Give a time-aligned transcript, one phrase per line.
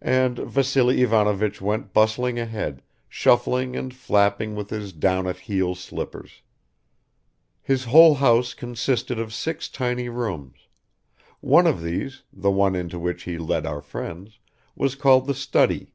[0.00, 6.42] And Vassily Ivanovich went bustling ahead, shuffling and flapping with his down at heel slippers.
[7.60, 10.68] His whole house consisted of six tiny rooms.
[11.40, 14.38] One of these the one into which he led our friends
[14.76, 15.92] was called the study.